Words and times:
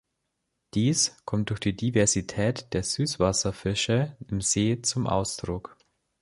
Dies 0.73 1.15
kommt 1.25 1.51
durch 1.51 1.59
die 1.59 1.75
Diversität 1.75 2.73
der 2.73 2.81
Süßwasserfische 2.81 4.17
im 4.29 4.41
See 4.41 4.81
zum 4.81 5.05
Ausdruck. 5.05 5.77